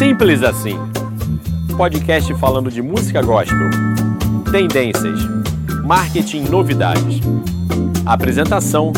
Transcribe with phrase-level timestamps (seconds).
[0.00, 0.78] Simples assim.
[1.76, 3.68] Podcast falando de música gospel,
[4.50, 5.20] tendências,
[5.84, 7.20] marketing novidades.
[8.06, 8.94] Apresentação: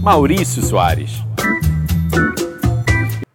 [0.00, 1.12] Maurício Soares.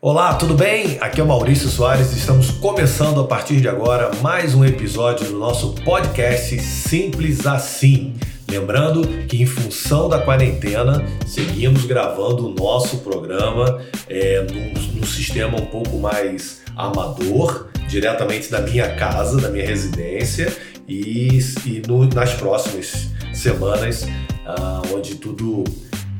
[0.01, 0.97] Olá, tudo bem?
[0.99, 5.28] Aqui é o Maurício Soares e estamos começando a partir de agora mais um episódio
[5.28, 8.16] do nosso podcast Simples Assim.
[8.50, 15.59] Lembrando que, em função da quarentena, seguimos gravando o nosso programa é, num, num sistema
[15.59, 20.56] um pouco mais amador, diretamente da minha casa, da minha residência,
[20.87, 24.06] e, e no, nas próximas semanas,
[24.46, 25.64] ah, onde tudo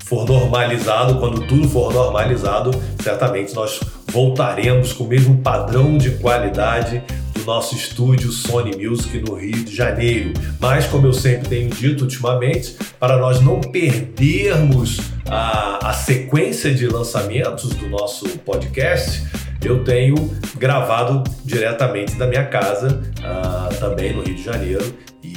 [0.04, 7.04] for normalizado, quando tudo for normalizado, certamente nós voltaremos com o mesmo padrão de qualidade
[7.38, 10.34] do nosso estúdio Sony Music no Rio de Janeiro.
[10.60, 16.88] Mas, como eu sempre tenho dito ultimamente, para nós não perdermos a, a sequência de
[16.88, 19.24] lançamentos do nosso podcast,
[19.64, 20.16] eu tenho
[20.56, 25.37] gravado diretamente da minha casa, uh, também no Rio de Janeiro, e,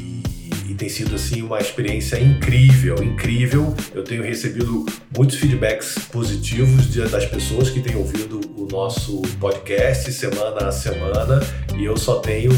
[0.70, 3.74] e, tem sido assim uma experiência incrível, incrível.
[3.92, 10.68] Eu tenho recebido muitos feedbacks positivos das pessoas que têm ouvido o nosso podcast semana
[10.68, 11.40] a semana,
[11.76, 12.50] e eu só tenho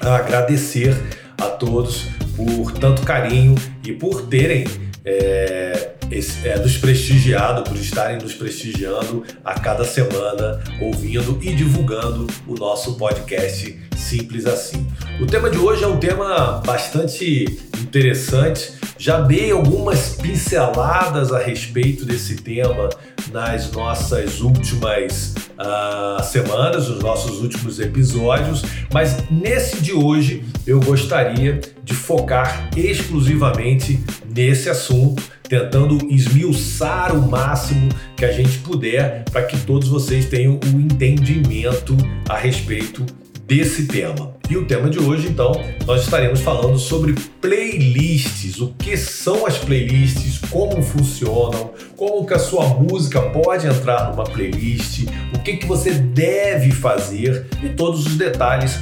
[0.00, 0.94] a agradecer
[1.38, 3.54] a todos por tanto carinho
[3.84, 4.64] e por terem
[5.04, 12.26] é, esse, é, nos prestigiado, por estarem nos prestigiando a cada semana, ouvindo e divulgando
[12.46, 14.86] o nosso podcast Simples Assim.
[15.20, 18.72] O tema de hoje é um tema bastante interessante.
[18.98, 22.88] Já dei algumas pinceladas a respeito desse tema
[23.30, 28.62] nas nossas últimas uh, semanas, nos nossos últimos episódios,
[28.92, 34.02] mas nesse de hoje eu gostaria de focar exclusivamente
[34.34, 40.60] nesse assunto tentando esmiuçar o máximo que a gente puder para que todos vocês tenham
[40.64, 41.96] o um entendimento
[42.28, 43.04] a respeito
[43.50, 44.32] desse tema.
[44.48, 45.50] E o tema de hoje, então,
[45.84, 52.38] nós estaremos falando sobre playlists, o que são as playlists, como funcionam, como que a
[52.38, 57.48] sua música pode entrar numa playlist, o que, que você deve fazer?
[57.60, 58.78] E todos os detalhes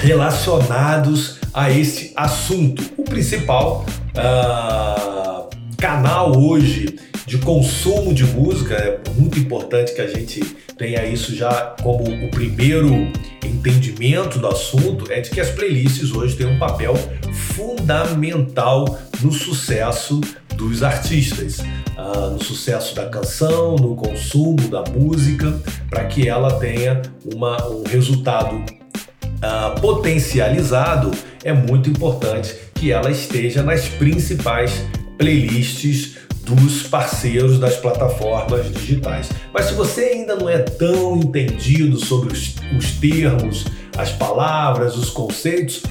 [0.00, 2.82] relacionados a esse assunto.
[2.96, 3.86] O principal
[4.16, 6.96] uh, canal hoje
[7.26, 10.40] de consumo de música, é muito importante que a gente
[10.78, 13.10] tenha isso já como o primeiro
[13.44, 16.94] entendimento do assunto, é de que as playlists hoje têm um papel
[17.32, 20.20] fundamental no sucesso
[20.54, 25.60] dos artistas, uh, no sucesso da canção, no consumo da música,
[25.90, 27.02] para que ela tenha
[27.34, 31.10] uma, um resultado uh, potencializado,
[31.44, 34.84] é muito importante que ela esteja nas principais
[35.18, 39.28] playlists dos parceiros das plataformas digitais.
[39.52, 43.64] Mas se você ainda não é tão entendido sobre os, os termos,
[43.98, 45.82] as palavras, os conceitos,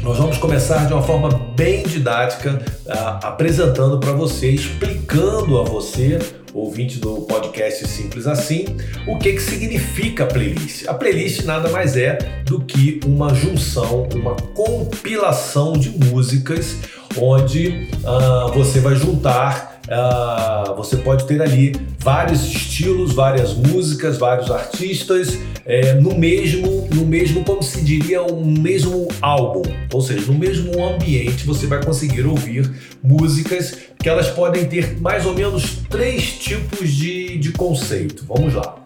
[0.00, 6.18] nós vamos começar de uma forma bem didática, uh, apresentando para você, explicando a você,
[6.54, 8.64] ouvinte do podcast Simples Assim,
[9.06, 10.86] o que, que significa playlist.
[10.86, 16.76] A playlist nada mais é do que uma junção, uma compilação de músicas
[17.18, 24.50] onde uh, você vai juntar, uh, você pode ter ali vários estilos, várias músicas, vários
[24.50, 29.62] artistas é, no mesmo, no mesmo, como se diria, um mesmo álbum,
[29.92, 32.70] ou seja, no mesmo ambiente você vai conseguir ouvir
[33.02, 38.24] músicas que elas podem ter mais ou menos três tipos de, de conceito.
[38.28, 38.76] Vamos lá.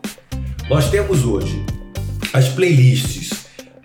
[0.70, 1.64] Nós temos hoje
[2.32, 3.32] as playlists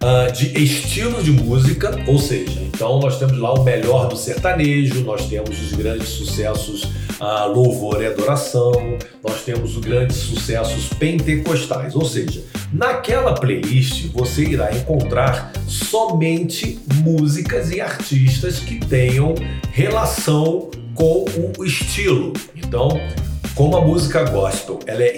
[0.04, 5.02] uh, de estilos de música, ou seja, então nós temos lá o melhor do sertanejo,
[5.02, 6.88] nós temos os grandes sucessos
[7.24, 14.44] uh, louvor e adoração, nós temos os grandes sucessos pentecostais, ou seja, naquela playlist você
[14.44, 19.34] irá encontrar somente músicas e artistas que tenham
[19.72, 21.26] relação com
[21.58, 22.34] o estilo.
[22.56, 22.90] Então,
[23.56, 25.16] como a música gospel ela é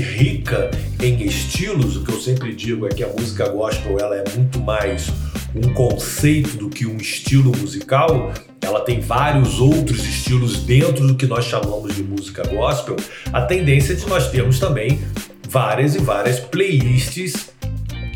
[0.00, 0.70] rica
[1.00, 4.58] em estilos, o que eu sempre digo é que a música gospel ela é muito
[4.60, 5.08] mais
[5.54, 11.26] um conceito do que um estilo musical, ela tem vários outros estilos dentro do que
[11.26, 12.96] nós chamamos de música gospel,
[13.32, 15.00] a tendência é de nós termos também
[15.48, 17.50] várias e várias playlists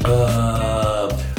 [0.04, 1.35] uh,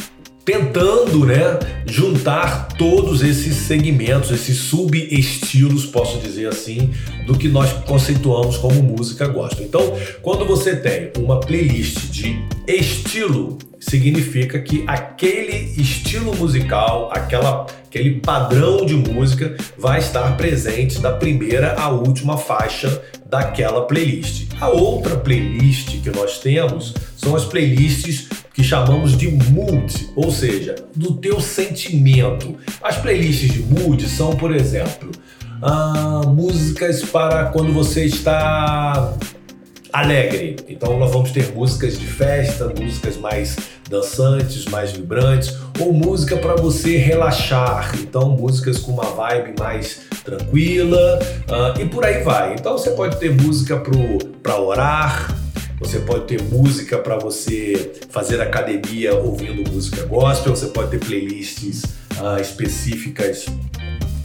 [0.48, 6.90] tentando, né, juntar todos esses segmentos, esses subestilos, posso dizer assim,
[7.26, 9.66] do que nós conceituamos como música gospel.
[9.66, 18.22] Então, quando você tem uma playlist de estilo, significa que aquele estilo musical, aquela, aquele
[18.22, 24.48] padrão de música vai estar presente da primeira à última faixa daquela playlist.
[24.62, 30.74] A outra playlist que nós temos são as playlists que chamamos de mood, ou seja,
[30.95, 32.56] do teu sentimento.
[32.81, 35.12] As playlists de mood são, por exemplo,
[35.62, 39.13] ah, músicas para quando você está
[39.94, 40.56] alegre.
[40.68, 43.57] Então nós vamos ter músicas de festa, músicas mais
[43.88, 47.92] dançantes, mais vibrantes, ou música para você relaxar.
[48.00, 52.56] Então músicas com uma vibe mais tranquila uh, e por aí vai.
[52.56, 53.80] Então você pode ter música
[54.42, 55.47] para orar,
[55.80, 61.84] você pode ter música para você fazer academia ouvindo música gospel, você pode ter playlists
[62.20, 63.46] uh, específicas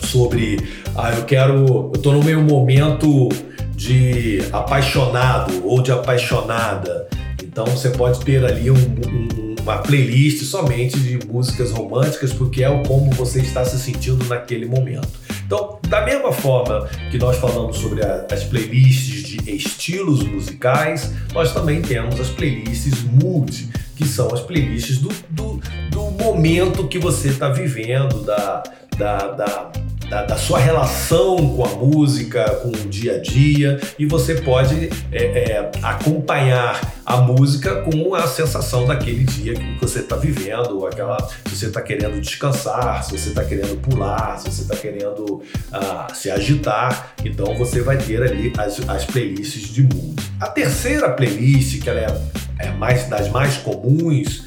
[0.00, 0.58] sobre,
[0.96, 3.28] ah, eu quero, eu tô no meu momento
[3.74, 7.08] de apaixonado ou de apaixonada.
[7.42, 12.82] Então você pode ter ali um, um, uma playlist somente de músicas românticas, porque é
[12.86, 15.08] como você está se sentindo naquele momento.
[15.52, 21.52] Então, da mesma forma que nós falamos sobre a, as playlists de estilos musicais, nós
[21.52, 25.60] também temos as playlists mood, que são as playlists do, do,
[25.90, 28.62] do momento que você está vivendo, da,
[28.96, 29.72] da, da
[30.12, 34.90] da, da, sua relação com a música, com o dia a dia, e você pode
[35.10, 41.16] é, é, acompanhar a música com a sensação daquele dia que você está vivendo, aquela,
[41.46, 46.14] se você está querendo descansar, se você está querendo pular, se você está querendo uh,
[46.14, 50.22] se agitar, então você vai ter ali as, as playlists de mood.
[50.38, 54.42] A terceira playlist, que ela é, é mais das mais comuns,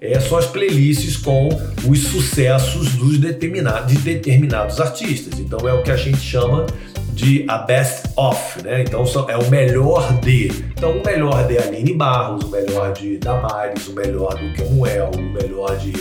[0.00, 1.48] é, são as playlists com
[1.88, 5.38] os sucessos dos determinados, de determinados artistas.
[5.38, 6.66] Então é o que a gente chama
[7.12, 8.82] de a best of, né?
[8.82, 10.64] Então é o melhor de.
[10.76, 15.20] Então o melhor de Aline Barros, o melhor de Damares, o melhor do Kemuel, o
[15.20, 15.92] melhor de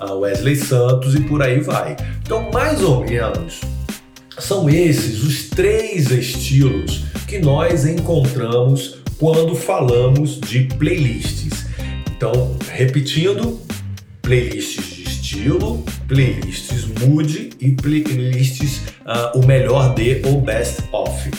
[0.00, 1.96] uh, Wesley Santos e por aí vai.
[2.22, 3.62] Então mais ou menos
[4.38, 11.65] são esses os três estilos que nós encontramos quando falamos de playlists.
[12.16, 13.60] Então, repetindo,
[14.22, 21.30] playlists de estilo, playlists mood e playlists uh, o melhor de ou best of.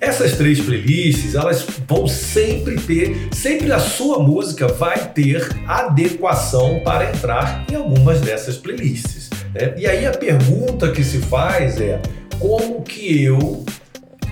[0.00, 7.10] Essas três playlists, elas vão sempre ter, sempre a sua música vai ter adequação para
[7.10, 9.30] entrar em algumas dessas playlists.
[9.54, 9.74] Né?
[9.78, 12.02] E aí a pergunta que se faz é
[12.40, 13.64] como que eu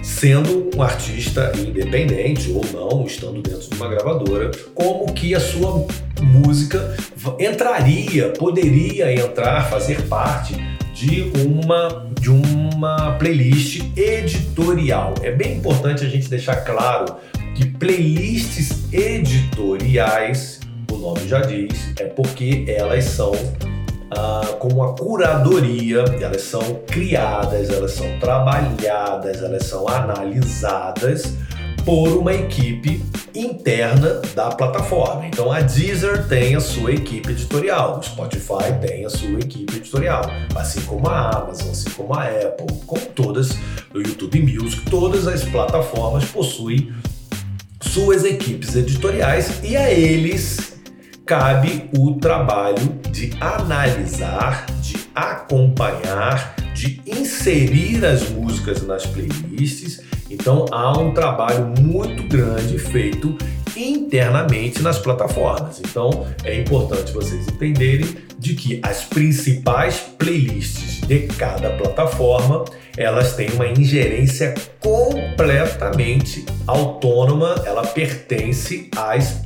[0.03, 5.87] sendo um artista independente ou não, estando dentro de uma gravadora, como que a sua
[6.21, 6.97] música
[7.39, 10.55] entraria, poderia entrar, fazer parte
[10.93, 15.15] de uma de uma playlist editorial.
[15.23, 17.17] É bem importante a gente deixar claro
[17.57, 20.61] que playlists editoriais,
[20.91, 23.33] o nome já diz, é porque elas são
[24.17, 31.35] ah, com uma curadoria, elas são criadas, elas são trabalhadas, elas são analisadas
[31.85, 33.03] por uma equipe
[33.35, 35.27] interna da plataforma.
[35.27, 40.23] Então a Deezer tem a sua equipe editorial, o Spotify tem a sua equipe editorial,
[40.55, 43.53] assim como a Amazon, assim como a Apple, como todas,
[43.95, 46.93] o YouTube Music, todas as plataformas possuem
[47.81, 50.72] suas equipes editoriais e a eles
[51.33, 60.03] cabe o trabalho de analisar, de acompanhar, de inserir as músicas nas playlists.
[60.29, 63.35] Então há um trabalho muito grande feito
[63.75, 65.81] internamente nas plataformas.
[65.81, 73.49] Então é importante vocês entenderem de que as principais playlists de cada plataforma elas têm
[73.53, 79.42] uma ingerência completamente autônoma, ela pertence às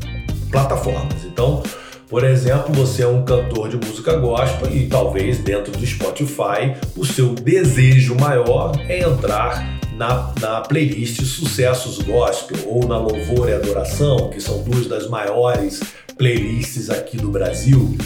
[0.51, 1.25] plataformas.
[1.25, 1.63] Então,
[2.09, 7.05] por exemplo, você é um cantor de música gospel e talvez dentro do Spotify o
[7.05, 14.31] seu desejo maior é entrar na, na playlist Sucessos Gospel ou na Louvor e Adoração,
[14.31, 15.81] que são duas das maiores
[16.17, 17.97] playlists aqui do Brasil.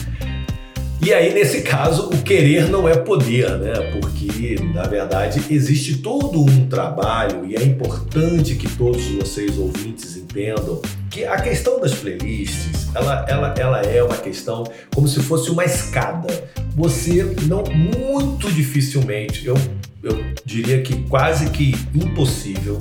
[1.02, 3.72] E aí, nesse caso, o querer não é poder, né?
[3.90, 10.80] Porque, na verdade, existe todo um trabalho e é importante que todos vocês ouvintes entendam
[11.10, 15.64] que a questão das playlists, ela, ela, ela é uma questão como se fosse uma
[15.64, 16.28] escada.
[16.76, 19.56] Você não, muito dificilmente, eu,
[20.02, 22.78] eu diria que quase que impossível,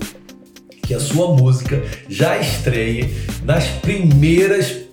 [0.84, 3.14] que a sua música já estreie
[3.44, 4.90] nas primeiras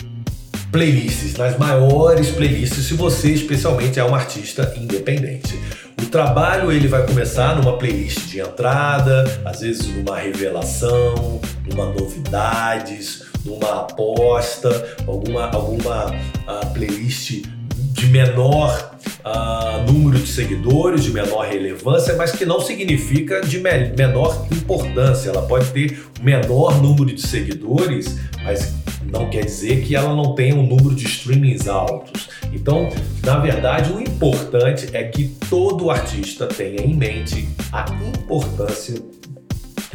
[0.72, 5.58] playlists, nas maiores playlists, se você especialmente é um artista independente.
[6.02, 13.24] O trabalho ele vai começar numa playlist de entrada, às vezes numa revelação, numa novidades,
[13.44, 17.42] numa aposta, alguma, alguma uh, playlist
[17.96, 23.88] de menor uh, número de seguidores, de menor relevância, mas que não significa de me
[23.96, 25.30] menor importância.
[25.30, 28.74] Ela pode ter menor número de seguidores, mas
[29.10, 32.28] não quer dizer que ela não tenha um número de streamings altos.
[32.52, 32.88] Então,
[33.24, 39.00] na verdade, o importante é que todo artista tenha em mente a importância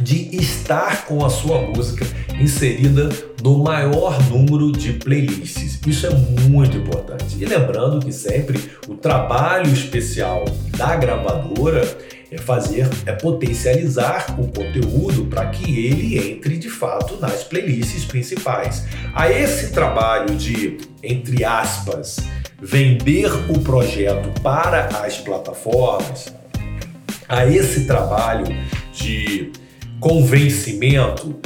[0.00, 2.06] de estar com a sua música
[2.40, 3.10] inserida
[3.42, 5.80] no maior número de playlists.
[5.86, 7.36] Isso é muito importante.
[7.38, 8.58] E lembrando que sempre
[8.88, 10.44] o trabalho especial
[10.76, 11.82] da gravadora
[12.30, 18.84] é fazer, é potencializar o conteúdo para que ele entre de fato nas playlists principais.
[19.14, 22.18] A esse trabalho de, entre aspas,
[22.60, 26.32] vender o projeto para as plataformas,
[27.28, 28.46] a esse trabalho
[28.94, 29.52] de
[30.02, 31.36] convencimento,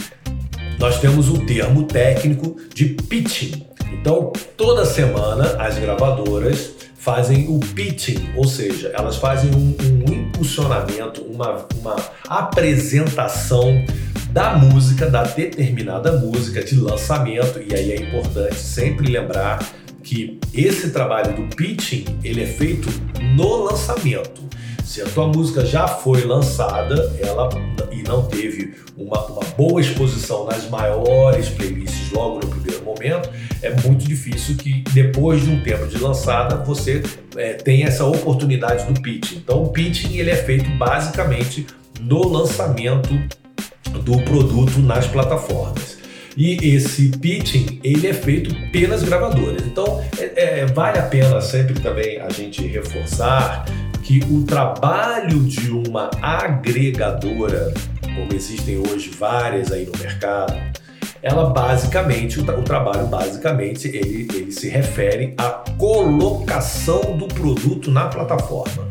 [0.79, 3.67] nós temos o termo técnico de pitching.
[3.93, 9.77] Então, toda semana as gravadoras fazem o pitching, ou seja, elas fazem um,
[10.09, 11.97] um impulsionamento, uma, uma
[12.27, 13.85] apresentação
[14.31, 19.59] da música, da determinada música de lançamento, e aí é importante sempre lembrar
[20.03, 22.89] que esse trabalho do pitching ele é feito
[23.37, 24.46] no lançamento.
[24.87, 27.49] Se a tua música já foi lançada, ela
[27.91, 33.29] e não teve uma, uma boa exposição nas maiores playlists logo no primeiro momento,
[33.63, 37.03] é muito difícil que depois de um tempo de lançada você
[37.37, 39.39] é, tenha essa oportunidade do pitching.
[39.39, 41.67] Então o pitching ele é feito basicamente
[42.01, 43.11] no lançamento
[44.05, 45.99] do produto nas plataformas.
[46.37, 49.63] E esse pitching ele é feito pelas gravadoras.
[49.67, 53.65] Então é, é, vale a pena sempre também a gente reforçar
[54.07, 60.55] que o trabalho de uma agregadora, como existem hoje várias aí no mercado,
[61.21, 67.91] ela basicamente, o, tra o trabalho basicamente, ele, ele se refere à colocação do produto
[67.91, 68.89] na plataforma.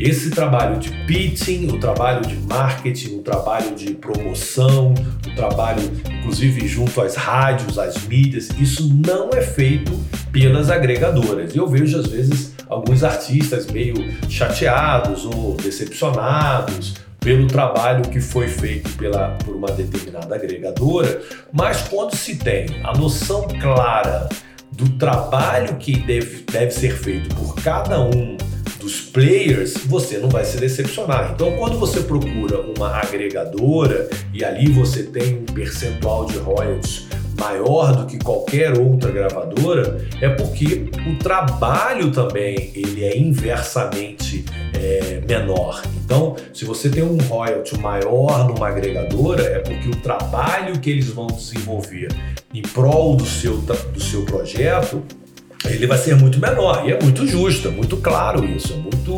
[0.00, 4.94] Esse trabalho de pitching, o trabalho de marketing, o trabalho de promoção,
[5.26, 5.82] o trabalho,
[6.20, 9.92] inclusive, junto às rádios, às mídias, isso não é feito
[10.32, 11.54] pelas agregadoras.
[11.54, 13.94] Eu vejo, às vezes, alguns artistas meio
[14.28, 22.14] chateados ou decepcionados pelo trabalho que foi feito pela, por uma determinada agregadora, mas quando
[22.14, 24.28] se tem a noção clara
[24.70, 28.36] do trabalho que deve, deve ser feito por cada um
[28.78, 31.32] dos players, você não vai se decepcionar.
[31.32, 37.06] Então, quando você procura uma agregadora e ali você tem um percentual de royalties
[37.38, 45.22] maior do que qualquer outra gravadora, é porque o trabalho também ele é inversamente é,
[45.26, 45.82] menor.
[46.04, 51.08] Então, se você tem um royalty maior numa agregadora, é porque o trabalho que eles
[51.08, 52.08] vão desenvolver
[52.52, 55.02] em prol do seu, do seu projeto
[55.70, 56.86] ele vai ser muito menor.
[56.86, 59.16] E é muito justo, é muito claro isso, é muito,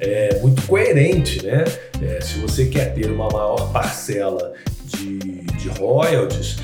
[0.00, 1.64] é, muito coerente, né?
[2.02, 4.52] É, se você quer ter uma maior parcela
[4.84, 6.56] de, de royalties,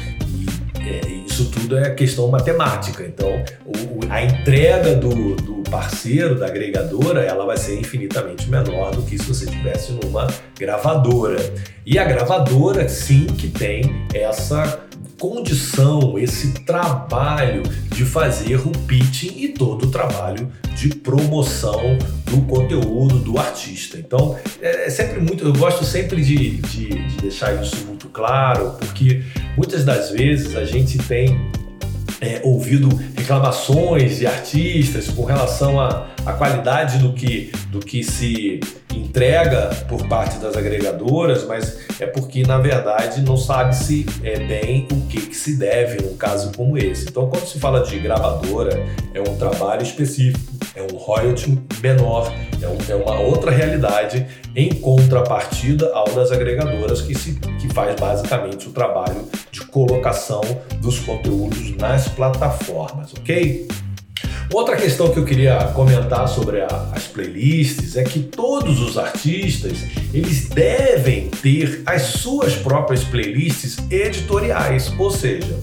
[0.88, 3.04] é, isso tudo é questão matemática.
[3.04, 3.28] Então,
[3.64, 9.16] o, a entrega do, do, parceiro, da agregadora, ela vai ser infinitamente menor do que
[9.16, 10.26] se você tivesse numa
[10.58, 11.38] gravadora.
[11.87, 14.80] E a gravadora, sim, que tem essa
[15.21, 17.62] condição, esse trabalho
[17.95, 23.99] de fazer o pitching e todo o trabalho de promoção do conteúdo do artista.
[23.99, 28.77] Então, é, é sempre muito, eu gosto sempre de, de, de deixar isso muito claro,
[28.79, 29.23] porque
[29.59, 31.39] muitas das vezes a gente tem
[32.21, 38.61] é, ouvido reclamações de artistas com relação à, à qualidade do que, do que se
[38.95, 45.00] entrega por parte das agregadoras, mas é porque na verdade não sabe-se é, bem o
[45.07, 47.09] que, que se deve num caso como esse.
[47.09, 48.79] Então, quando se fala de gravadora,
[49.15, 54.75] é um trabalho específico, é um royalty menor, é, um, é uma outra realidade em
[54.75, 57.39] contrapartida ao das agregadoras que, se,
[57.73, 60.41] faz basicamente o trabalho de colocação
[60.81, 63.69] dos conteúdos nas plataformas, ok?
[64.53, 69.79] Outra questão que eu queria comentar sobre a, as playlists é que todos os artistas
[70.12, 75.57] eles devem ter as suas próprias playlists editoriais, ou seja,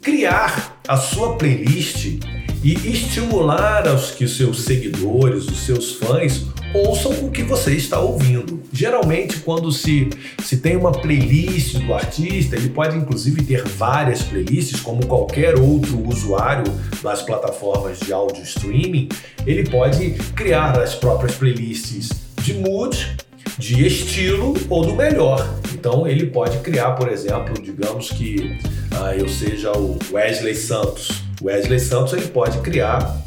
[0.00, 2.20] criar a sua playlist
[2.62, 8.62] e estimular aos que seus seguidores, os seus fãs, ouçam o que você está ouvindo.
[8.72, 10.10] Geralmente, quando se,
[10.44, 16.08] se tem uma playlist do artista, ele pode inclusive ter várias playlists, como qualquer outro
[16.08, 16.64] usuário
[17.02, 19.08] das plataformas de áudio streaming,
[19.46, 22.10] ele pode criar as próprias playlists
[22.42, 23.16] de mood,
[23.58, 25.58] de estilo ou do melhor.
[25.74, 28.58] Então ele pode criar, por exemplo, digamos que
[28.92, 31.22] ah, eu seja o Wesley Santos.
[31.42, 33.22] Wesley Santos ele pode criar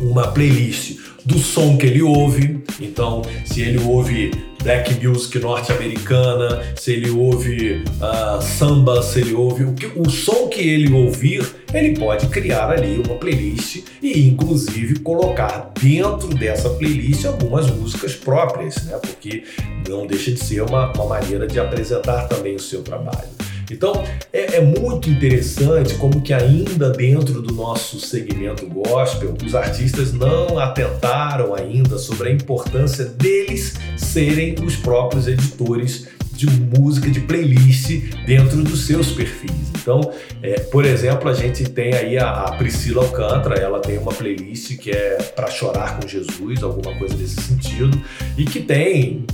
[0.00, 2.63] uma playlist do som que ele ouve.
[2.80, 4.30] Então, se ele ouve
[4.62, 10.48] black music norte-americana, se ele ouve uh, samba, se ele ouve o, que, o som
[10.48, 17.26] que ele ouvir, ele pode criar ali uma playlist e inclusive colocar dentro dessa playlist
[17.26, 18.98] algumas músicas próprias, né?
[18.98, 19.44] Porque
[19.88, 23.28] não deixa de ser uma, uma maneira de apresentar também o seu trabalho.
[23.70, 30.12] Então é, é, muito interessante como que ainda dentro do nosso segmento gospel, os artistas
[30.12, 37.90] não atentaram ainda sobre a importância deles serem os próprios editores de música, de playlist
[38.26, 39.50] dentro dos seus perfis.
[39.80, 40.00] Então,
[40.42, 44.76] é, por exemplo, a gente tem aí a, a, Priscila Alcântara, ela tem uma playlist
[44.78, 48.00] que é para chorar com Jesus, alguma coisa desse sentido,
[48.36, 49.24] e que tem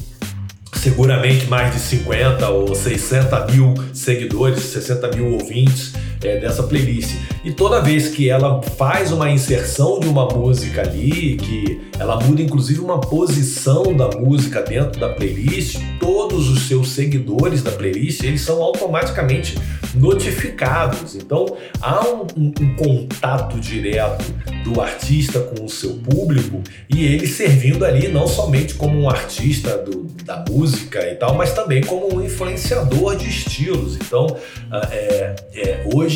[0.74, 7.16] seguramente mais de 50 ou 60 mil seguidores, 60 mil ouvintes é, dessa playlist.
[7.44, 12.42] E toda vez que ela faz uma inserção de uma música ali, que ela muda
[12.42, 18.40] inclusive uma posição da música dentro da playlist, todos os seus seguidores da playlist, eles
[18.40, 19.56] são automaticamente
[19.94, 21.14] notificados.
[21.14, 24.24] Então há um, um, um contato direto
[24.64, 29.78] do artista com o seu público e ele servindo ali não somente como um artista
[29.78, 33.96] do, da música e tal, mas também como um influenciador de estilos.
[33.96, 34.36] Então
[34.70, 36.09] ah, é, é, hoje,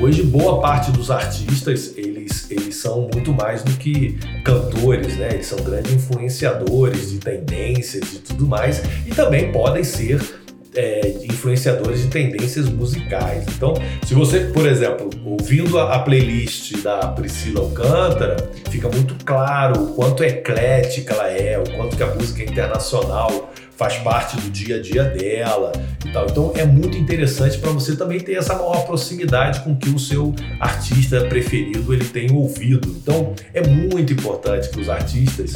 [0.00, 5.28] hoje boa parte dos artistas eles, eles são muito mais do que cantores, né?
[5.34, 10.41] Eles são grandes influenciadores de tendências e tudo mais e também podem ser
[10.74, 13.44] é, influenciadores de tendências musicais.
[13.56, 13.74] Então,
[14.04, 19.94] se você, por exemplo, ouvindo a, a, playlist da Priscila Alcântara, fica muito claro o
[19.94, 24.80] quanto eclética ela é, o quanto que a música internacional faz parte do dia a
[24.80, 25.72] dia dela
[26.04, 26.26] e tal.
[26.26, 30.34] Então é muito interessante para você também ter essa maior proximidade com que o seu
[30.60, 32.88] artista preferido ele tem ouvido.
[33.02, 35.54] Então é muito importante que os artistas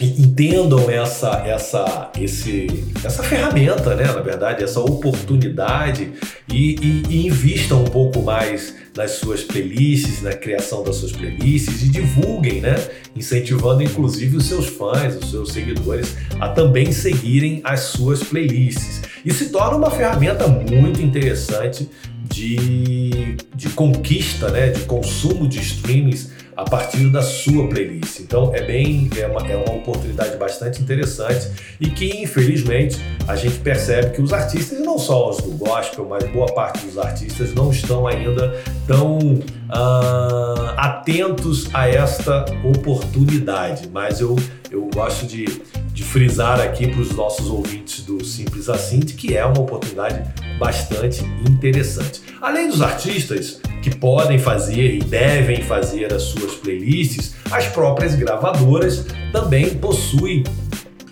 [0.00, 2.66] entendam essa, essa, esse,
[3.04, 6.12] essa ferramenta, né, na verdade, essa oportunidade
[6.48, 11.82] e, e, e invistam um pouco mais nas suas playlists, na criação das suas playlists
[11.82, 12.74] e divulguem, né?
[13.16, 19.02] Incentivando inclusive os seus fãs, os seus seguidores a também seguirem as suas playlists.
[19.24, 21.88] E se torna uma ferramenta muito interessante
[22.22, 24.70] de, de conquista, né?
[24.70, 28.20] De consumo de streamings a partir da sua playlist.
[28.20, 33.58] Então é bem é uma, é uma oportunidade bastante interessante e que infelizmente a gente
[33.60, 37.70] percebe que os artistas, não só os do gospel, mas boa parte dos artistas não
[37.70, 38.54] estão ainda
[38.86, 43.88] tão uh, atentos a esta oportunidade.
[43.92, 44.36] Mas eu,
[44.74, 45.44] eu gosto de,
[45.92, 51.22] de frisar aqui para os nossos ouvintes do Simples Assim que é uma oportunidade bastante
[51.48, 52.22] interessante.
[52.40, 59.06] Além dos artistas, que podem fazer e devem fazer as suas playlists, as próprias gravadoras
[59.30, 60.42] também possuem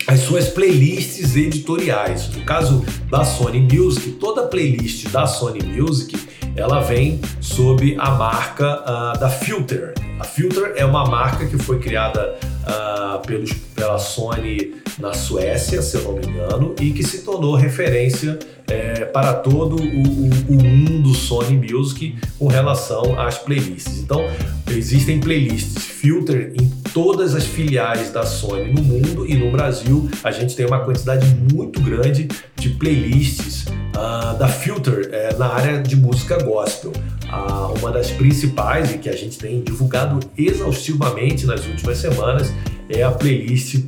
[0.09, 2.29] as suas playlists editoriais.
[2.31, 6.17] No caso da Sony Music, toda playlist da Sony Music
[6.57, 9.95] ela vem sob a marca uh, da Filter.
[10.19, 15.97] A Filter é uma marca que foi criada uh, pelos, pela Sony na Suécia, se
[15.97, 20.63] eu não me engano, e que se tornou referência é, para todo o, o, o,
[20.63, 23.99] mundo Sony Music com relação às playlists.
[23.99, 24.25] Então,
[24.71, 30.31] existem playlists filter em todas as filiais da Sony no mundo e no Brasil a
[30.31, 35.97] gente tem uma quantidade muito grande de playlists uh, da Filter é, na área de
[35.97, 36.93] música gospel.
[37.25, 42.53] Uh, uma das principais e que a gente tem divulgado exaustivamente nas últimas semanas
[42.91, 43.81] é a playlist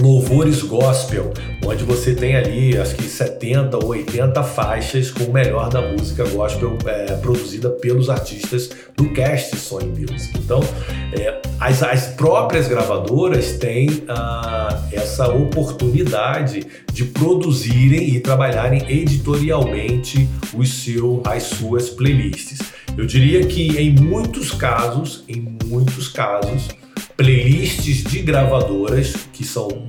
[0.00, 1.32] Louvores Gospel,
[1.64, 6.28] onde você tem ali acho que 70 ou 80 faixas com o melhor da música
[6.28, 10.36] gospel é, produzida pelos artistas do cast Sony Music.
[10.36, 10.60] Então,
[11.12, 20.82] é, as, as, próprias gravadoras têm ah, essa oportunidade de produzirem e trabalharem editorialmente os
[20.82, 22.58] seu, as suas playlists.
[22.96, 26.68] Eu diria que em muitos casos, em muitos casos,
[27.16, 29.88] playlists de gravadoras que são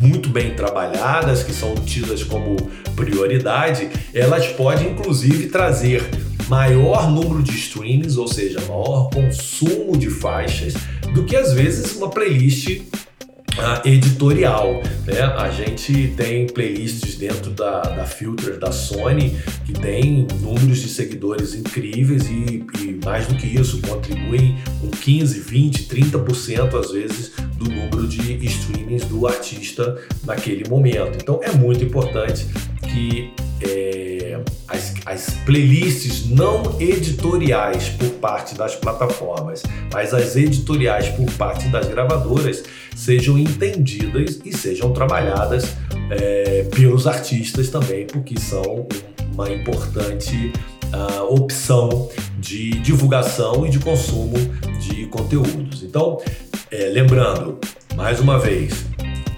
[0.00, 2.56] muito bem trabalhadas, que são tidas como
[2.94, 6.04] prioridade, elas podem inclusive trazer
[6.48, 10.74] maior número de streams, ou seja, maior consumo de faixas,
[11.12, 12.82] do que às vezes uma playlist
[13.84, 14.82] editorial.
[15.06, 15.20] Né?
[15.22, 21.54] A gente tem playlists dentro da, da Filter da Sony que tem números de seguidores
[21.54, 27.70] incríveis e, e mais do que isso, contribuem com 15, 20, 30% às vezes do
[27.70, 31.18] número de streamings do artista naquele momento.
[31.20, 32.46] Então é muito importante
[32.92, 41.30] que é, as, as playlists não editoriais por parte das plataformas, mas as editoriais por
[41.32, 42.64] parte das gravadoras
[42.94, 45.76] sejam entendidas e sejam trabalhadas
[46.10, 48.86] é, pelos artistas também, porque são
[49.32, 50.52] uma importante
[50.94, 54.36] uh, opção de divulgação e de consumo
[54.80, 55.82] de conteúdos.
[55.82, 56.18] Então,
[56.70, 57.58] é, lembrando,
[57.94, 58.84] mais uma vez,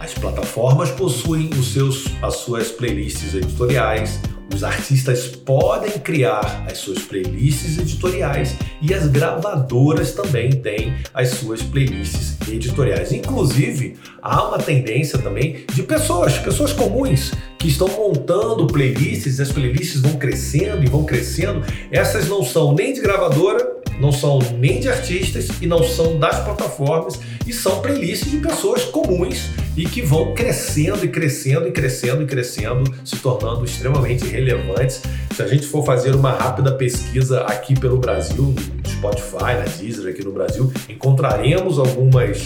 [0.01, 4.21] as plataformas possuem os seus, as suas playlists editoriais,
[4.55, 11.63] os artistas podem criar as suas playlists editoriais e as gravadoras também têm as suas
[11.63, 13.13] playlists editoriais.
[13.13, 20.01] Inclusive, há uma tendência também de pessoas, pessoas comuns, que estão montando playlists, as playlists
[20.01, 21.63] vão crescendo e vão crescendo.
[21.91, 26.39] Essas não são nem de gravadora, não são nem de artistas e não são das
[26.45, 32.23] plataformas e são playlists de pessoas comuns e que vão crescendo e crescendo e crescendo
[32.23, 35.03] e crescendo, se tornando extremamente relevantes.
[35.35, 40.11] Se a gente for fazer uma rápida pesquisa aqui pelo Brasil, no Spotify, na Deezer
[40.11, 42.39] aqui no Brasil, encontraremos algumas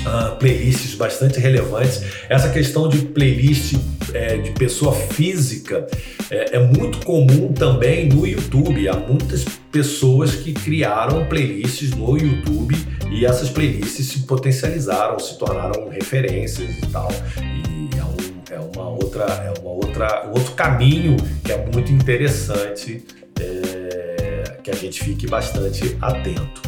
[0.00, 2.02] Uh, playlists bastante relevantes.
[2.28, 3.74] Essa questão de playlist
[4.14, 5.86] é, de pessoa física
[6.30, 8.88] é, é, muito comum também no YouTube.
[8.88, 12.76] Há muitas pessoas que criaram playlists no YouTube
[13.10, 17.08] e essas playlists se potencializaram, se tornaram referências e tal.
[17.38, 21.92] E é, um, é uma outra, é uma outra, um outro caminho que é muito
[21.92, 23.04] interessante
[23.40, 26.62] é, que a gente fique bastante atento.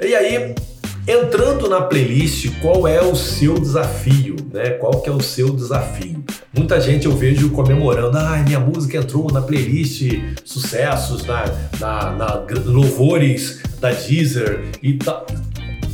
[0.00, 0.54] E aí,
[1.06, 4.70] entrando na playlist, qual é o seu desafio, né?
[4.70, 6.24] Qual que é o seu desafio?
[6.56, 10.02] Muita gente eu vejo comemorando, ah, minha música entrou na playlist
[10.44, 11.44] sucessos, na,
[11.80, 15.24] na, na louvores da Deezer e, tá,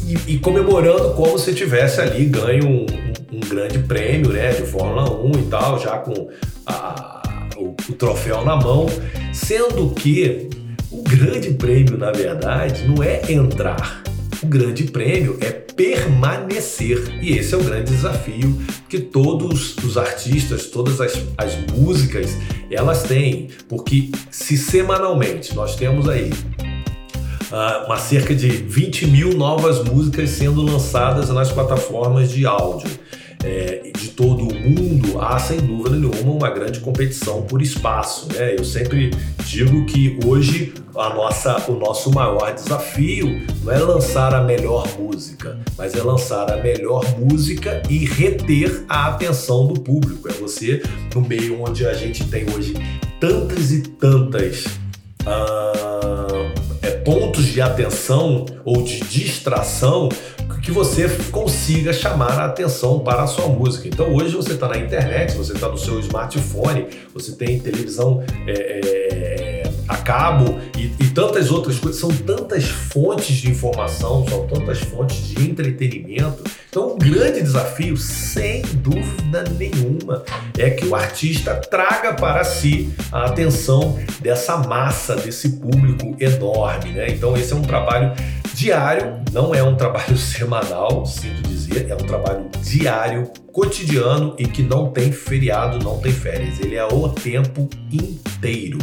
[0.06, 4.62] e, e, comemorando como se tivesse ali ganho um, um, um, grande prêmio, né, de
[4.62, 6.28] Fórmula 1 e tal, já com
[6.66, 8.86] a, o, o troféu na mão,
[9.32, 10.50] sendo que
[10.90, 14.02] o grande prêmio, na verdade, não é entrar,
[14.42, 17.18] o grande prêmio é permanecer.
[17.22, 22.36] E esse é o grande desafio que todos os artistas, todas as, as músicas,
[22.70, 23.48] elas têm.
[23.68, 26.30] Porque se semanalmente nós temos aí
[27.50, 32.88] uh, uma cerca de 20 mil novas músicas sendo lançadas nas plataformas de áudio
[33.44, 38.28] é, de todo o mundo, há sem dúvida nenhuma uma grande competição por espaço.
[38.32, 38.54] Né?
[38.58, 39.10] Eu sempre
[39.46, 45.58] digo que hoje a nossa, o nosso maior desafio não é lançar a melhor música,
[45.76, 50.28] mas é lançar a melhor música e reter a atenção do público.
[50.28, 50.82] É você,
[51.14, 52.74] no meio onde a gente tem hoje
[53.18, 54.64] tantas e tantas.
[55.22, 56.39] Uh,
[56.98, 60.08] pontos de atenção ou de distração
[60.60, 63.88] que você consiga chamar a atenção para a sua música.
[63.88, 68.52] Então hoje você está na internet, você está no seu smartphone, você tem televisão é,
[68.52, 72.00] é, a cabo e, e, tantas outras coisas.
[72.00, 76.44] São tantas fontes de informação, são tantas fontes de entretenimento.
[76.70, 80.22] Então, um grande desafio, sem dúvida nenhuma,
[80.56, 86.92] é que o artista traga para si a atenção dessa massa, desse público enorme.
[86.92, 87.08] Né?
[87.10, 88.12] Então, esse é um trabalho
[88.54, 94.62] diário, não é um trabalho semanal, sinto dizer, é um trabalho diário, cotidiano e que
[94.62, 96.60] não tem feriado, não tem férias.
[96.60, 98.78] Ele é o tempo inteiro.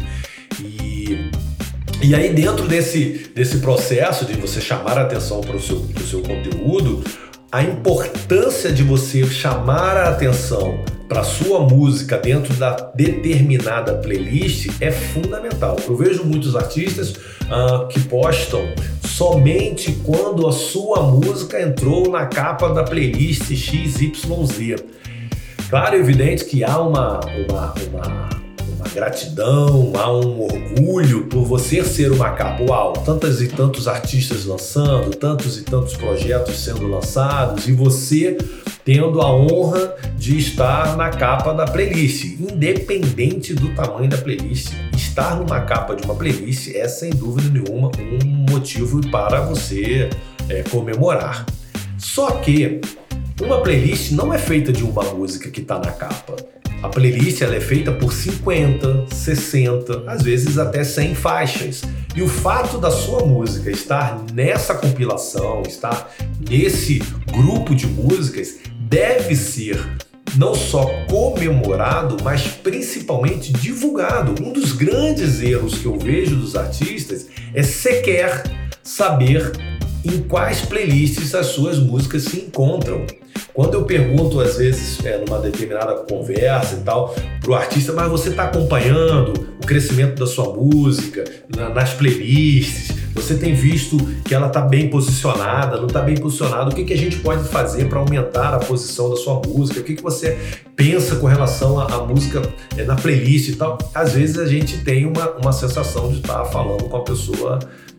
[0.60, 1.32] E,
[2.04, 6.22] e aí, dentro desse, desse processo de você chamar a atenção para o seu, seu
[6.22, 7.02] conteúdo,
[7.52, 14.92] a importância de você chamar a atenção para sua música dentro da determinada playlist é
[14.92, 15.78] fundamental.
[15.88, 18.62] Eu vejo muitos artistas uh, que postam
[19.06, 24.84] somente quando a sua música entrou na capa da playlist XYZ.
[25.70, 28.30] Claro, é evidente que há uma, uma, uma
[28.86, 32.64] gratidão, há um orgulho por você ser uma capa.
[32.64, 38.38] Uau, tantas e tantos artistas lançando, tantos e tantos projetos sendo lançados e você
[38.84, 44.72] tendo a honra de estar na capa da playlist, independente do tamanho da playlist.
[44.96, 47.92] Estar numa capa de uma playlist é sem dúvida nenhuma
[48.24, 50.10] um motivo para você
[50.48, 51.46] é, comemorar.
[51.98, 52.80] Só que
[53.42, 56.36] uma playlist não é feita de uma música que está na capa.
[56.82, 61.82] A playlist ela é feita por 50, 60, às vezes até 100 faixas.
[62.16, 66.12] E o fato da sua música estar nessa compilação, estar
[66.50, 69.80] nesse grupo de músicas, deve ser
[70.36, 74.36] não só comemorado, mas principalmente divulgado.
[74.44, 78.44] Um dos grandes erros que eu vejo dos artistas é sequer
[78.84, 79.52] saber
[80.04, 83.06] em quais playlists as suas músicas se encontram.
[83.54, 88.10] Quando eu pergunto, às vezes, é, numa determinada conversa e tal, para o artista, mas
[88.10, 91.24] você está acompanhando o crescimento da sua música
[91.56, 92.96] na, nas playlists?
[93.16, 96.70] Você tem visto que ela está bem posicionada, não está bem posicionada?
[96.70, 99.80] O que, que a gente pode fazer para aumentar a posição da sua música?
[99.80, 100.38] O que, que você
[100.76, 102.44] pensa com relação à, música
[102.78, 103.80] é, na playlist e tal?
[103.96, 107.58] Às vezes a gente tem uma, uma sensação de estar tá falando com a pessoa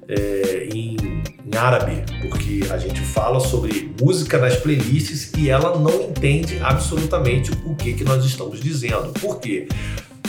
[0.09, 6.03] é, em, em, árabe, porque a gente fala sobre música nas playlists e ela não
[6.03, 9.13] entende absolutamente o que, que nós estamos dizendo.
[9.21, 9.69] Por quê?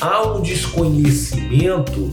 [0.01, 2.11] Há um desconhecimento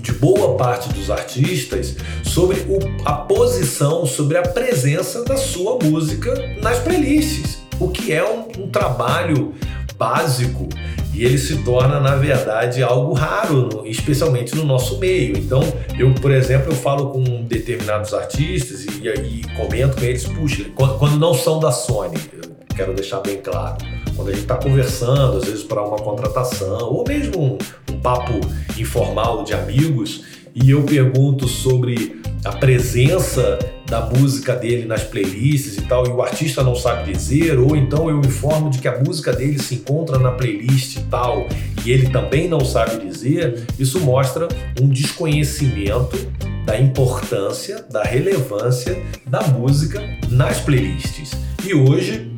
[0.00, 6.34] de boa parte dos artistas sobre o, a posição, sobre a presença da sua música
[6.60, 9.54] nas playlists, o que é um, um trabalho
[9.96, 10.68] básico
[11.12, 15.36] e ele se torna, na verdade, algo raro, especialmente no nosso meio.
[15.36, 15.60] Então,
[15.98, 20.98] eu, por exemplo, eu falo com determinados artistas e, e comento com eles, puxa, quando,
[20.98, 23.76] quando não são da Sony, eu quero deixar bem claro,
[24.16, 27.58] quando a gente está conversando, às vezes para uma contratação, ou mesmo um,
[27.92, 28.32] um papo
[28.78, 35.82] informal de amigos, e eu pergunto sobre a presença da música dele nas playlists e
[35.82, 39.32] tal, e o artista não sabe dizer, ou então eu informo de que a música
[39.32, 41.46] dele se encontra na playlist e tal,
[41.84, 44.48] e ele também não sabe dizer, isso mostra
[44.80, 46.16] um desconhecimento
[46.64, 51.32] da importância, da relevância da música nas playlists.
[51.64, 52.32] E hoje,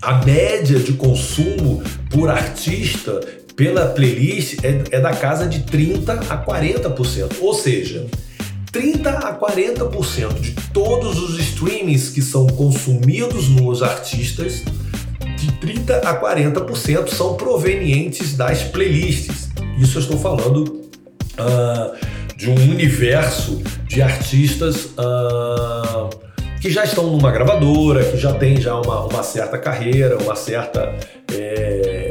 [0.00, 3.20] a média de consumo por artista
[3.56, 7.36] pela playlist é, é da casa de 30 a 40%.
[7.40, 8.06] Ou seja,
[8.70, 14.62] 30 a 40% de todos os streamings que são consumidos nos artistas,
[15.36, 19.50] de 30 a 40% são provenientes das playlists.
[19.78, 20.88] Isso eu estou falando
[21.38, 26.08] uh, de um universo de artistas uh,
[26.60, 30.94] que já estão numa gravadora, que já tem já uma, uma certa carreira, uma certa
[31.34, 32.01] é,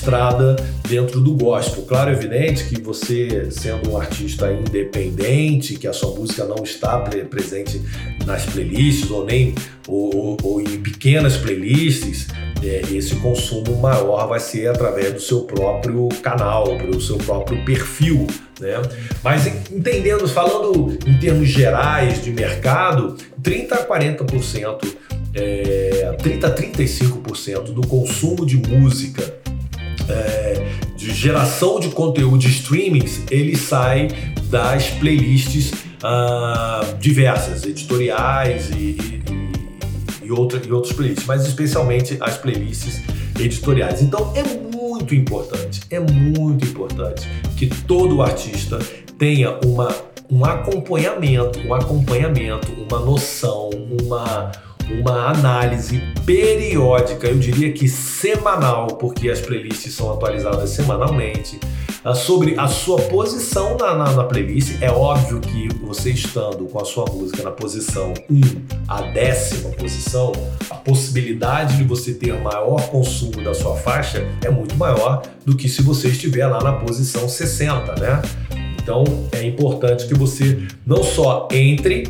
[0.00, 0.56] estrada
[0.88, 1.84] dentro do gospel.
[1.84, 6.98] Claro, é evidente que você, sendo um artista independente, que a sua música não está
[6.98, 7.80] presente
[8.24, 9.54] nas playlists ou nem
[9.86, 12.28] ou, ou, em pequenas playlists,
[12.62, 18.26] é, esse consumo maior vai ser através do seu próprio canal, do seu próprio perfil.
[18.58, 18.80] Né?
[19.22, 24.96] Mas entendendo, falando em termos gerais de mercado, 30 a 40%,
[25.34, 29.39] é, 30 a 35% do consumo de música
[30.10, 34.08] é, de geração de conteúdo de streamings, ele sai
[34.50, 39.22] das playlists uh, diversas, editoriais e, e,
[40.24, 43.00] e, outra, e outros playlists, mas especialmente as playlists
[43.38, 44.02] editoriais.
[44.02, 44.42] Então é
[44.76, 48.78] muito importante, é muito importante que todo artista
[49.18, 49.94] tenha uma,
[50.30, 53.70] um acompanhamento, um acompanhamento, uma noção,
[54.02, 54.50] uma
[54.98, 61.58] uma análise periódica, eu diria que semanal, porque as playlists são atualizadas semanalmente,
[62.02, 64.80] ah, sobre a sua posição na, na, na, playlist.
[64.80, 68.40] É óbvio que você estando com a sua música na posição 1
[68.88, 70.32] a décima posição,
[70.70, 75.68] a possibilidade de você ter maior consumo da sua faixa é muito maior do que
[75.68, 78.22] se você estiver lá na posição 60, né?
[78.82, 82.04] Então é importante que você não só entre,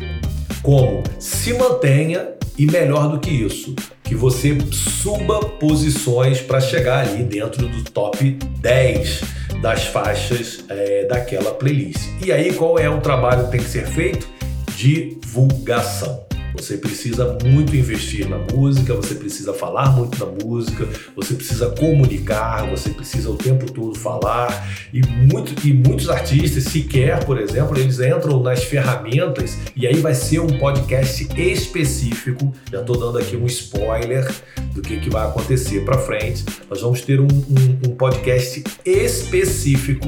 [0.63, 7.23] como se mantenha e melhor do que isso, que você suba posições para chegar ali
[7.23, 9.21] dentro do top 10
[9.61, 12.01] das faixas é, daquela playlist.
[12.23, 14.27] E aí, qual é o trabalho que tem que ser feito?
[14.75, 16.30] Divulgação.
[16.53, 22.69] Você precisa muito investir na música, você precisa falar muito da música, você precisa comunicar,
[22.69, 24.69] você precisa o tempo todo falar.
[24.93, 30.13] E, muito, e muitos artistas, sequer, por exemplo, eles entram nas ferramentas e aí vai
[30.13, 32.53] ser um podcast específico.
[32.71, 34.29] Já estou dando aqui um spoiler
[34.73, 36.45] do que, que vai acontecer para frente.
[36.69, 40.07] Nós vamos ter um, um, um podcast específico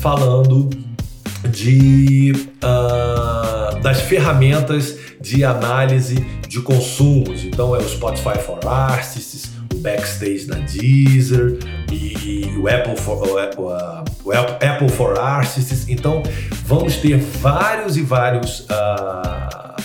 [0.00, 0.70] falando
[1.54, 6.16] de uh, das ferramentas de análise
[6.48, 7.44] de consumos.
[7.44, 11.58] Então é o Spotify for Artists, o Backstage da Deezer
[11.92, 15.88] e, o Apple for, o Apple, uh, o Apple for Artists.
[15.88, 16.22] Então
[16.64, 19.76] vamos ter vários e vários uh,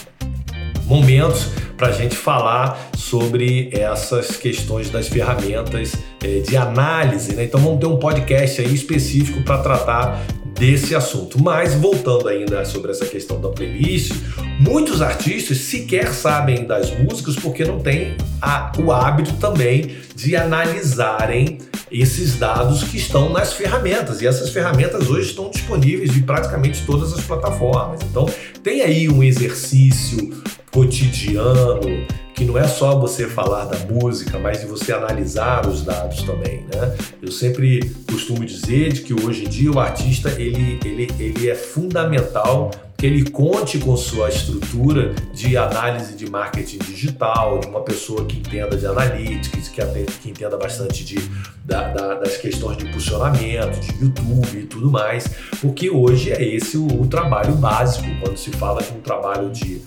[0.86, 7.34] momentos para a gente falar sobre essas questões das ferramentas eh, de análise.
[7.34, 7.46] Né?
[7.46, 10.22] Então vamos ter um podcast aí específico para tratar
[10.58, 11.42] desse assunto.
[11.42, 14.14] Mas voltando ainda sobre essa questão da playlist,
[14.60, 21.60] muitos artistas sequer sabem das músicas porque não têm a, o hábito também de analisarem
[21.92, 24.22] esses dados que estão nas ferramentas.
[24.22, 28.02] E essas ferramentas hoje estão disponíveis em praticamente todas as plataformas.
[28.04, 28.28] Então,
[28.64, 30.30] tem aí um exercício
[30.72, 32.06] cotidiano
[32.40, 36.62] que não é só você falar da música, mas de você analisar os dados também,
[36.74, 36.96] né?
[37.22, 41.54] Eu sempre costumo dizer de que hoje em dia o artista ele, ele, ele é
[41.54, 48.24] fundamental que ele conte com sua estrutura de análise de marketing digital, de uma pessoa
[48.24, 49.82] que entenda de analytics, que,
[50.22, 51.18] que entenda bastante de,
[51.66, 56.78] da, da, das questões de impulsionamento, de YouTube e tudo mais, porque hoje é esse
[56.78, 59.82] o, o trabalho básico quando se fala de um trabalho de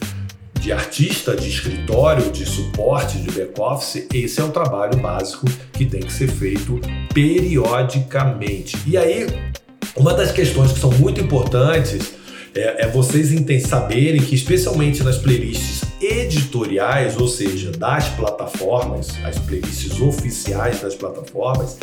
[0.63, 6.01] de artista, de escritório, de suporte, de back-office, esse é um trabalho básico que tem
[6.01, 6.81] que ser feito
[7.13, 8.79] periodicamente.
[8.87, 9.27] E aí,
[9.97, 12.13] uma das questões que são muito importantes
[12.55, 13.33] é, é vocês
[13.67, 21.77] saberem que, especialmente nas playlists editoriais, ou seja, das plataformas, as playlists oficiais das plataformas,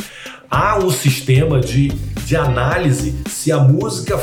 [0.50, 1.90] há um sistema de,
[2.26, 4.18] de análise se a música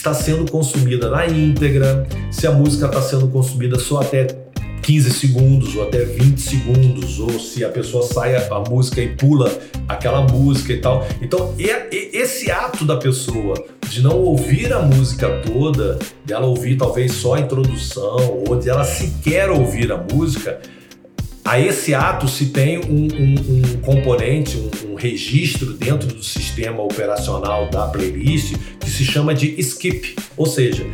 [0.00, 4.28] está sendo consumida na íntegra, se a música está sendo consumida só até
[4.80, 9.52] 15 segundos ou até 20 segundos, ou se a pessoa sai a música e pula
[9.86, 11.06] aquela música e tal.
[11.20, 11.54] Então,
[11.90, 17.40] esse ato da pessoa de não ouvir a música toda, dela ouvir talvez só a
[17.40, 20.60] introdução, ou de ela sequer ouvir a música,
[21.50, 26.80] a esse ato se tem um, um, um componente, um, um, registro dentro do sistema
[26.80, 30.86] operacional da playlist que se chama de skip, ou seja,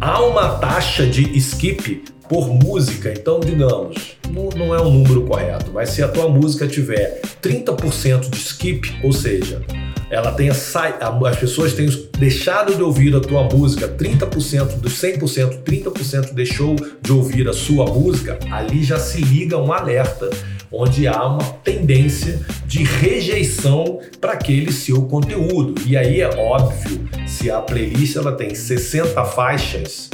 [0.00, 3.12] há uma taxa de skip por música.
[3.12, 4.16] Então, digamos,
[4.56, 9.12] não, é o número correto, mas se a tua música tiver 30% de skip, ou
[9.12, 9.62] seja,
[10.10, 16.32] ela tenha as pessoas tenham deixado de ouvir a tua música, 30% dos 100%, 30%
[16.32, 20.30] deixou de ouvir a sua música, ali já se liga um alerta
[20.70, 25.80] onde há uma tendência de rejeição para aquele seu conteúdo.
[25.86, 30.10] E aí é óbvio, se a playlist ela tem 60 faixas,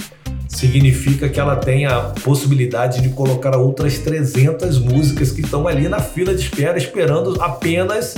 [0.50, 6.00] significa que ela tem a possibilidade de colocar outras 300 músicas que estão ali na
[6.00, 8.16] fila de espera esperando apenas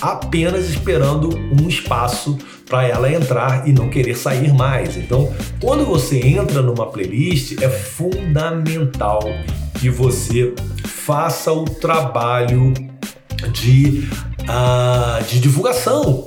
[0.00, 4.96] apenas esperando um espaço para ela entrar e não querer sair mais.
[4.96, 9.20] Então, quando você entra numa playlist, é fundamental
[9.80, 10.52] que você
[10.84, 12.74] faça o trabalho
[13.52, 14.08] de,
[14.48, 16.24] uh, de divulgação,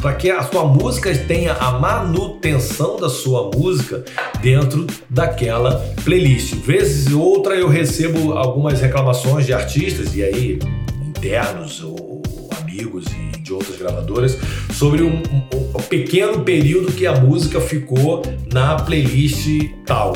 [0.00, 4.04] para que a sua música tenha a manutenção da sua música
[4.40, 6.54] dentro daquela playlist.
[6.54, 10.58] Vezes outra eu recebo algumas reclamações de artistas, e aí
[11.06, 12.22] internos ou
[12.60, 14.38] amigos e de outras gravadoras
[14.74, 19.46] sobre um, um, um pequeno período que a música ficou na playlist
[19.86, 20.14] tal.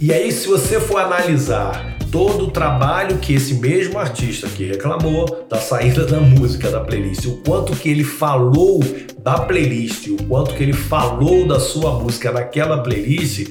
[0.00, 5.44] E aí, se você for analisar todo o trabalho que esse mesmo artista que reclamou
[5.50, 8.78] da saída da música da playlist, o quanto que ele falou
[9.18, 13.48] da playlist, o quanto que ele falou da sua música naquela playlist,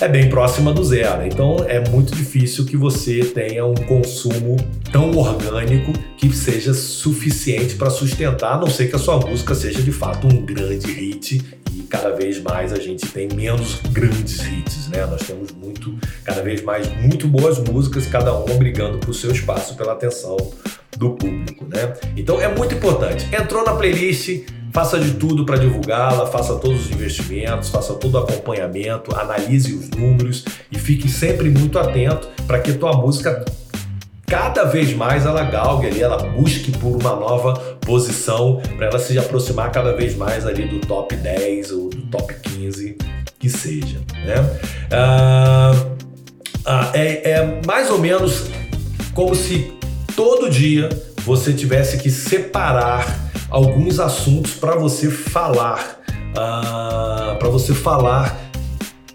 [0.00, 1.26] é bem próxima do zero.
[1.26, 4.56] Então é muito difícil que você tenha um consumo
[4.92, 9.82] tão orgânico que seja suficiente para sustentar, a não ser que a sua música seja
[9.82, 11.61] de fato um grande hit
[11.92, 15.04] cada vez mais a gente tem menos grandes hits, né?
[15.04, 19.76] Nós temos muito, cada vez mais muito boas músicas, cada uma brigando por seu espaço,
[19.76, 20.38] pela atenção
[20.96, 21.92] do público, né?
[22.16, 23.28] Então é muito importante.
[23.34, 28.18] Entrou na playlist, Faça de tudo para divulgá-la, faça todos os investimentos, faça todo o
[28.20, 33.44] acompanhamento, analise os números e fique sempre muito atento para que tua música
[34.32, 39.18] cada vez mais ela galgue ali, ela busque por uma nova posição para ela se
[39.18, 42.96] aproximar cada vez mais ali do top 10 ou do top 15
[43.38, 44.36] que seja, né?
[44.90, 45.74] Ah,
[46.64, 48.46] ah, é, é mais ou menos
[49.12, 49.70] como se
[50.16, 50.88] todo dia
[51.26, 58.50] você tivesse que separar alguns assuntos para você falar, uh, para você falar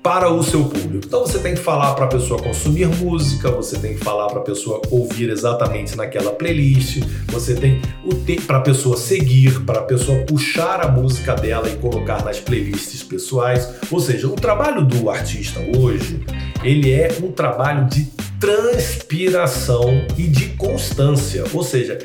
[0.08, 1.06] para o seu público.
[1.06, 4.40] Então você tem que falar para a pessoa consumir música, você tem que falar para
[4.40, 8.16] a pessoa ouvir exatamente naquela playlist, você tem o
[8.46, 13.04] para a pessoa seguir, para a pessoa puxar a música dela e colocar nas playlists
[13.04, 13.70] pessoais.
[13.92, 16.22] Ou seja, o trabalho do artista hoje,
[16.64, 18.06] ele é um trabalho de
[18.40, 21.44] transpiração e de constância.
[21.54, 21.98] Ou seja,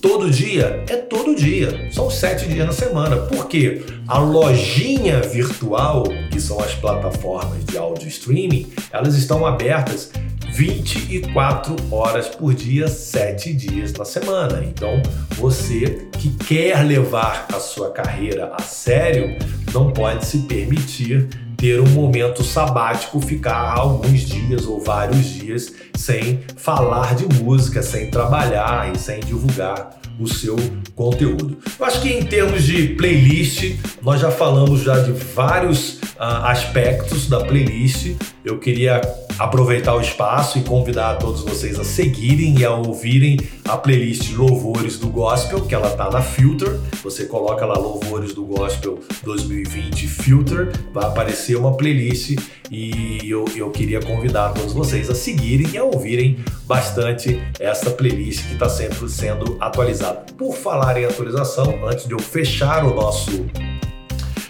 [0.00, 3.16] Todo dia é todo dia, são sete dias na semana.
[3.16, 10.12] Porque a lojinha virtual, que são as plataformas de áudio streaming, elas estão abertas
[10.50, 14.64] 24 horas por dia, 7 dias na semana.
[14.64, 15.00] Então,
[15.36, 19.36] você que quer levar a sua carreira a sério,
[19.72, 21.28] não pode se permitir
[21.58, 28.10] ter um momento sabático, ficar alguns dias ou vários dias sem falar de música, sem
[28.10, 30.56] trabalhar e sem divulgar o seu
[30.94, 31.58] conteúdo.
[31.78, 37.28] Eu acho que em termos de playlist, nós já falamos já de vários uh, aspectos
[37.28, 38.14] da playlist.
[38.48, 39.02] Eu queria
[39.38, 44.98] aproveitar o espaço e convidar todos vocês a seguirem e a ouvirem a playlist Louvores
[44.98, 46.80] do Gospel, que ela tá na Filter.
[47.02, 52.38] Você coloca lá Louvores do Gospel 2020 Filter, vai aparecer uma playlist
[52.70, 58.46] e eu, eu queria convidar todos vocês a seguirem e a ouvirem bastante essa playlist
[58.46, 60.24] que está sempre sendo atualizada.
[60.38, 63.44] Por falar em atualização, antes de eu fechar o nosso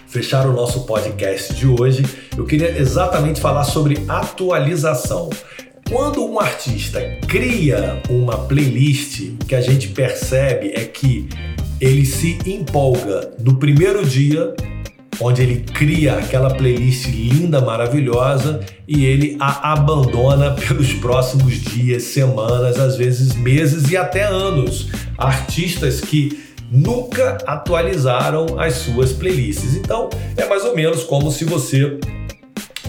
[0.08, 2.04] fechar o nosso podcast de hoje,
[2.36, 5.28] eu queria exatamente falar sobre atualização.
[5.88, 11.28] Quando um artista cria uma playlist, o que a gente percebe é que
[11.80, 14.54] ele se empolga no primeiro dia,
[15.20, 22.78] onde ele cria aquela playlist linda, maravilhosa, e ele a abandona pelos próximos dias, semanas,
[22.78, 24.88] às vezes meses e até anos.
[25.16, 29.74] Artistas que nunca atualizaram as suas playlists.
[29.74, 31.98] Então, é mais ou menos como se você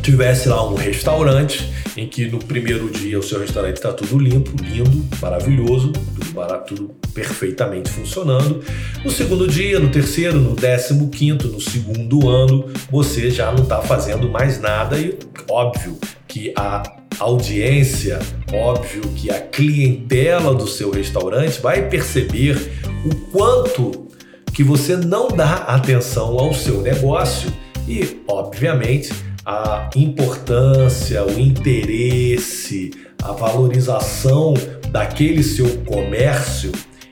[0.01, 4.51] tivesse lá um restaurante em que no primeiro dia o seu restaurante está tudo limpo,
[4.63, 8.63] lindo, maravilhoso, tudo, barato, tudo perfeitamente funcionando.
[9.03, 13.81] No segundo dia, no terceiro, no décimo quinto, no segundo ano, você já não está
[13.81, 15.17] fazendo mais nada e
[15.49, 16.83] óbvio que a
[17.19, 18.19] audiência,
[18.53, 24.07] óbvio que a clientela do seu restaurante vai perceber o quanto
[24.53, 27.51] que você não dá atenção ao seu negócio
[27.87, 29.13] e, obviamente,
[29.45, 32.91] a importância, o interesse,
[33.23, 34.53] a valorização
[34.91, 36.71] daquele seu comércio,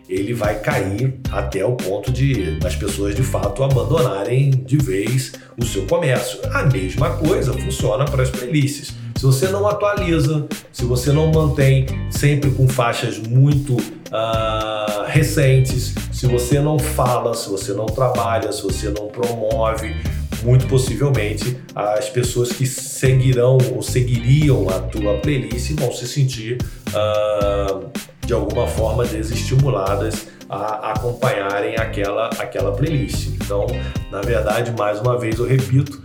[0.10, 5.66] ele vai cair até o ponto de das pessoas de fato abandonarem de vez o
[5.66, 6.39] seu comércio.
[6.53, 8.93] A mesma coisa funciona para as playlists.
[9.16, 16.28] Se você não atualiza, se você não mantém sempre com faixas muito uh, recentes, se
[16.28, 19.95] você não fala, se você não trabalha, se você não promove,
[20.43, 27.89] muito possivelmente as pessoas que seguirão ou seguiriam a tua playlist vão se sentir uh,
[28.28, 33.28] de alguma forma desestimuladas a acompanharem aquela, aquela playlist.
[33.28, 33.65] Então,
[34.11, 36.03] na verdade, mais uma vez eu repito,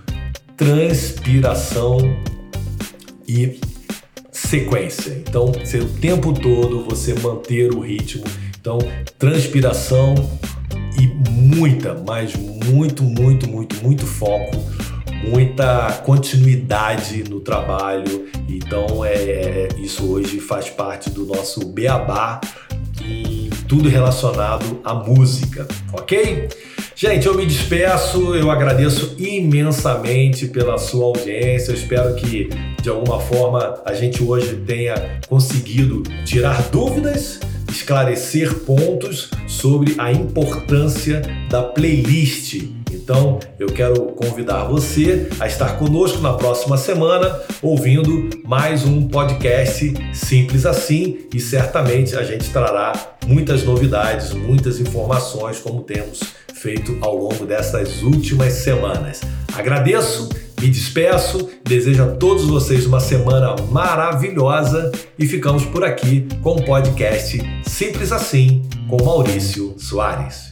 [0.57, 1.99] transpiração
[3.27, 3.59] e
[4.31, 5.21] sequência.
[5.29, 8.25] Então, ser o tempo todo você manter o ritmo.
[8.61, 8.79] Então,
[9.19, 10.15] transpiração
[11.01, 14.57] e muita, mas muito, muito, muito, muito foco,
[15.29, 18.27] muita continuidade no trabalho.
[18.49, 22.41] Então, é, é isso hoje faz parte do nosso beabá
[23.05, 26.49] e tudo relacionado à música, ok?
[26.95, 31.73] Gente, eu me despeço, eu agradeço imensamente pela sua audiência.
[31.73, 32.49] Eu espero que
[32.81, 41.23] de alguma forma a gente hoje tenha conseguido tirar dúvidas, esclarecer pontos sobre a importância
[41.49, 42.82] da playlist.
[43.03, 49.93] Então, eu quero convidar você a estar conosco na próxima semana, ouvindo mais um podcast
[50.15, 52.93] simples assim, e certamente a gente trará
[53.27, 56.21] muitas novidades, muitas informações, como temos
[56.55, 59.21] feito ao longo dessas últimas semanas.
[59.53, 60.29] Agradeço,
[60.61, 66.65] me despeço, desejo a todos vocês uma semana maravilhosa e ficamos por aqui com o
[66.65, 70.52] podcast Simples Assim com Maurício Soares.